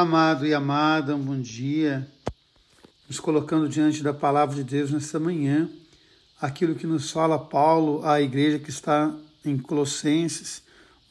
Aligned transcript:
Amado 0.00 0.46
e 0.46 0.54
amada, 0.54 1.14
um 1.14 1.20
bom 1.20 1.38
dia. 1.38 2.08
Nos 3.06 3.20
colocando 3.20 3.68
diante 3.68 4.02
da 4.02 4.14
palavra 4.14 4.56
de 4.56 4.64
Deus 4.64 4.90
nesta 4.90 5.20
manhã, 5.20 5.68
aquilo 6.40 6.74
que 6.74 6.86
nos 6.86 7.10
fala 7.10 7.38
Paulo 7.38 8.02
à 8.02 8.18
igreja 8.18 8.58
que 8.58 8.70
está 8.70 9.14
em 9.44 9.58
Colossenses, 9.58 10.62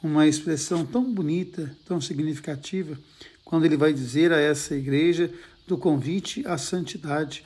uma 0.02 0.26
expressão 0.26 0.84
tão 0.84 1.04
bonita, 1.04 1.72
tão 1.86 2.02
significativa, 2.02 2.98
quando 3.46 3.66
ele 3.66 3.78
vai 3.78 3.94
dizer 3.94 4.34
a 4.34 4.40
essa 4.40 4.74
igreja 4.74 5.32
do 5.68 5.78
convite 5.78 6.44
à 6.48 6.58
santidade. 6.58 7.44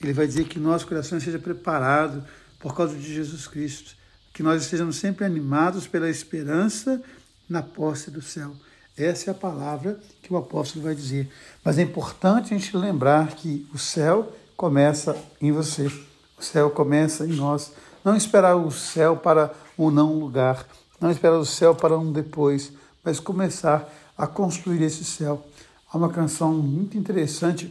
Ele 0.00 0.14
vai 0.14 0.26
dizer 0.26 0.48
que 0.48 0.58
nosso 0.58 0.86
coração 0.86 1.20
seja 1.20 1.38
preparado 1.38 2.24
por 2.58 2.74
causa 2.74 2.96
de 2.96 3.12
Jesus 3.12 3.46
Cristo, 3.46 3.94
que 4.32 4.42
nós 4.42 4.62
estejamos 4.62 4.96
sempre 4.96 5.26
animados 5.26 5.86
pela 5.86 6.08
esperança 6.08 7.02
na 7.46 7.62
posse 7.62 8.10
do 8.10 8.22
céu. 8.22 8.56
Essa 8.96 9.30
é 9.30 9.32
a 9.32 9.34
palavra 9.34 10.00
que 10.22 10.32
o 10.32 10.38
apóstolo 10.38 10.84
vai 10.84 10.94
dizer. 10.94 11.30
Mas 11.62 11.78
é 11.78 11.82
importante 11.82 12.54
a 12.54 12.58
gente 12.58 12.74
lembrar 12.74 13.34
que 13.34 13.68
o 13.74 13.78
céu 13.78 14.32
começa 14.56 15.14
em 15.40 15.52
você. 15.52 15.86
O 16.38 16.42
céu 16.42 16.70
começa 16.70 17.26
em 17.26 17.32
nós. 17.34 17.72
Não 18.02 18.16
esperar 18.16 18.56
o 18.56 18.70
céu 18.70 19.14
para 19.14 19.52
um 19.78 19.90
não 19.90 20.18
lugar. 20.18 20.66
Não 20.98 21.10
esperar 21.10 21.36
o 21.36 21.44
céu 21.44 21.74
para 21.74 21.98
um 21.98 22.10
depois. 22.10 22.72
Mas 23.04 23.20
começar 23.20 23.86
a 24.16 24.26
construir 24.26 24.82
esse 24.82 25.04
céu. 25.04 25.46
Há 25.92 25.98
uma 25.98 26.08
canção 26.08 26.54
muito 26.54 26.96
interessante 26.96 27.70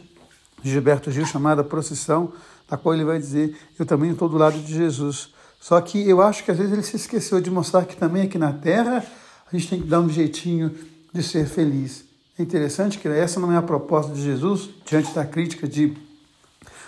de 0.62 0.70
Gilberto 0.70 1.10
Gil 1.10 1.26
chamada 1.26 1.64
Procissão, 1.64 2.32
na 2.70 2.76
qual 2.76 2.94
ele 2.94 3.04
vai 3.04 3.18
dizer: 3.18 3.58
Eu 3.76 3.84
também 3.84 4.12
estou 4.12 4.28
do 4.28 4.38
lado 4.38 4.58
de 4.60 4.72
Jesus. 4.72 5.30
Só 5.60 5.80
que 5.80 6.08
eu 6.08 6.22
acho 6.22 6.44
que 6.44 6.52
às 6.52 6.56
vezes 6.56 6.72
ele 6.72 6.82
se 6.82 6.94
esqueceu 6.94 7.40
de 7.40 7.50
mostrar 7.50 7.84
que 7.84 7.96
também 7.96 8.22
aqui 8.22 8.38
na 8.38 8.52
terra 8.52 9.04
a 9.52 9.56
gente 9.56 9.68
tem 9.68 9.80
que 9.80 9.86
dar 9.88 10.00
um 10.00 10.08
jeitinho 10.08 10.72
de 11.16 11.22
ser 11.22 11.46
feliz. 11.46 12.04
É 12.38 12.42
interessante 12.42 12.98
que 12.98 13.08
essa 13.08 13.40
não 13.40 13.50
é 13.50 13.56
a 13.56 13.62
proposta 13.62 14.12
de 14.12 14.22
Jesus, 14.22 14.68
diante 14.84 15.14
da 15.14 15.24
crítica 15.24 15.66
de 15.66 15.96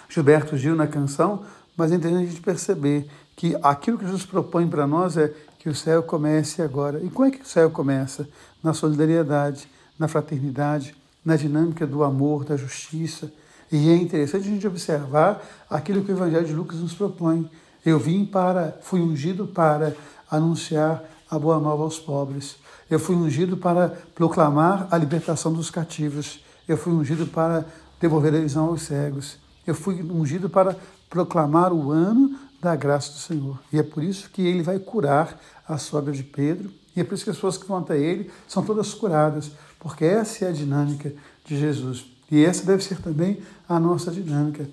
Gilberto 0.09 0.57
Gil 0.57 0.77
na 0.77 0.87
canção, 0.87 1.43
mas 1.77 1.91
é 1.91 1.95
interessante 1.95 2.27
a 2.27 2.31
gente 2.31 2.43
perceber 2.43 3.09
que 3.35 3.57
aquilo 3.63 3.97
que 3.97 4.05
Jesus 4.05 4.27
propõe 4.27 4.69
para 4.69 4.87
nós 4.87 5.17
é 5.17 5.33
que 5.59 5.69
o 5.69 5.75
céu 5.75 6.03
comece 6.03 6.61
agora. 6.61 7.01
E 7.03 7.09
como 7.09 7.29
é 7.29 7.31
que 7.31 7.43
o 7.43 7.47
céu 7.47 7.71
começa? 7.71 8.29
Na 8.63 8.75
solidariedade, 8.75 9.69
na 9.99 10.09
fraternidade, 10.09 10.95
na 11.25 11.37
dinâmica 11.37 11.87
do 11.87 12.03
amor, 12.03 12.45
da 12.45 12.57
justiça. 12.57 13.33
E 13.71 13.91
é 13.91 13.97
interessante 13.97 14.49
a 14.49 14.51
gente 14.51 14.67
observar 14.67 15.43
aquilo 15.71 16.03
que 16.03 16.11
o 16.11 16.15
Evangelho 16.15 16.47
de 16.47 16.55
Lucas 16.55 16.79
nos 16.79 16.95
propõe. 16.95 17.51
Eu 17.85 17.99
vim 17.99 18.25
para, 18.25 18.77
fui 18.83 19.01
ungido 19.01 19.47
para 19.47 19.95
anunciar 20.31 21.03
a 21.31 21.39
boa 21.39 21.59
nova 21.59 21.83
aos 21.83 21.99
pobres. 21.99 22.57
Eu 22.91 22.99
fui 22.99 23.15
ungido 23.15 23.57
para 23.57 23.89
proclamar 24.15 24.89
a 24.91 24.97
libertação 24.97 25.53
dos 25.53 25.71
cativos. 25.71 26.41
Eu 26.67 26.77
fui 26.77 26.93
ungido 26.93 27.27
para 27.27 27.67
devolver 28.01 28.35
a 28.35 28.41
visão 28.41 28.67
aos 28.67 28.83
cegos. 28.83 29.37
Eu 29.67 29.75
fui 29.75 30.03
ungido 30.03 30.49
para 30.49 30.77
proclamar 31.11 31.73
o 31.73 31.91
ano 31.91 32.39
da 32.61 32.75
graça 32.75 33.13
do 33.13 33.19
Senhor. 33.19 33.59
E 33.73 33.79
é 33.79 33.83
por 33.83 34.03
isso 34.03 34.31
que 34.31 34.43
ele 34.43 34.63
vai 34.63 34.79
curar 34.79 35.39
a 35.67 35.79
sogra 35.79 36.13
de 36.13 36.23
Pedro. 36.23 36.71
E 36.97 37.01
é 37.01 37.05
por 37.05 37.15
isso 37.15 37.25
que 37.25 37.31
as 37.31 37.37
pessoas 37.37 37.59
que 37.59 37.67
vão 37.67 37.79
até 37.79 37.99
ele 37.99 38.31
são 38.49 38.65
todas 38.65 38.93
curadas, 38.95 39.51
porque 39.79 40.05
essa 40.05 40.45
é 40.45 40.49
a 40.49 40.53
dinâmica 40.53 41.13
de 41.45 41.57
Jesus. 41.57 42.07
E 42.31 42.45
essa 42.45 42.65
deve 42.65 42.83
ser 42.83 43.01
também 43.01 43.41
a 43.69 43.79
nossa 43.79 44.11
dinâmica 44.11 44.69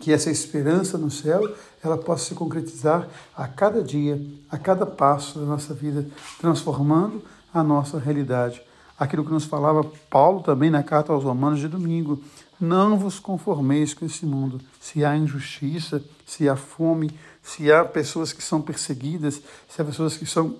que 0.00 0.12
essa 0.12 0.30
esperança 0.30 0.98
no 0.98 1.10
céu 1.10 1.54
ela 1.82 1.96
possa 1.96 2.26
se 2.26 2.34
concretizar 2.34 3.08
a 3.36 3.46
cada 3.46 3.82
dia, 3.82 4.20
a 4.50 4.58
cada 4.58 4.84
passo 4.84 5.38
da 5.38 5.46
nossa 5.46 5.72
vida, 5.72 6.06
transformando 6.40 7.22
a 7.52 7.62
nossa 7.62 7.98
realidade. 7.98 8.60
Aquilo 8.98 9.24
que 9.24 9.32
nos 9.32 9.44
falava 9.44 9.84
Paulo 10.10 10.42
também 10.42 10.70
na 10.70 10.82
carta 10.82 11.12
aos 11.12 11.24
Romanos 11.24 11.60
de 11.60 11.68
domingo. 11.68 12.22
Não 12.58 12.98
vos 12.98 13.18
conformeis 13.18 13.92
com 13.92 14.06
esse 14.06 14.24
mundo. 14.24 14.60
Se 14.80 15.04
há 15.04 15.16
injustiça, 15.16 16.02
se 16.26 16.48
há 16.48 16.56
fome, 16.56 17.10
se 17.42 17.70
há 17.70 17.84
pessoas 17.84 18.32
que 18.32 18.42
são 18.42 18.62
perseguidas, 18.62 19.40
se 19.68 19.80
há 19.80 19.84
pessoas 19.84 20.16
que 20.16 20.24
são 20.24 20.56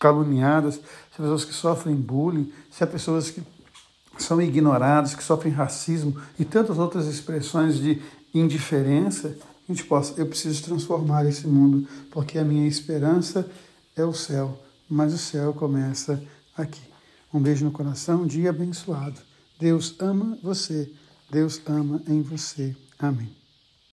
caluniadas, 0.00 0.76
se 0.76 0.80
há 1.18 1.22
pessoas 1.22 1.44
que 1.44 1.52
sofrem 1.52 1.94
bullying, 1.94 2.50
se 2.70 2.82
há 2.82 2.86
pessoas 2.86 3.30
que 3.30 3.42
são 4.18 4.40
ignoradas, 4.40 5.14
que 5.14 5.22
sofrem 5.22 5.52
racismo 5.52 6.20
e 6.38 6.44
tantas 6.44 6.78
outras 6.78 7.06
expressões 7.06 7.76
de 7.76 8.02
indiferença, 8.34 9.36
a 9.68 9.72
gente 9.72 9.84
possa, 9.84 10.20
eu 10.20 10.26
preciso 10.26 10.62
transformar 10.62 11.26
esse 11.26 11.46
mundo, 11.46 11.86
porque 12.10 12.38
a 12.38 12.44
minha 12.44 12.66
esperança 12.66 13.48
é 13.96 14.04
o 14.04 14.12
céu, 14.12 14.58
mas 14.88 15.12
o 15.12 15.18
céu 15.18 15.52
começa 15.52 16.22
aqui. 16.56 16.82
Um 17.32 17.40
beijo 17.40 17.64
no 17.64 17.70
coração, 17.70 18.22
um 18.22 18.26
dia 18.26 18.50
abençoado. 18.50 19.20
Deus 19.58 19.94
ama 19.98 20.38
você, 20.42 20.90
Deus 21.30 21.60
ama 21.66 22.02
em 22.06 22.20
você. 22.20 22.76
Amém. 22.98 23.41